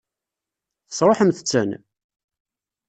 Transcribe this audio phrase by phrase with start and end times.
[0.87, 1.71] Tesṛuḥemt-ten?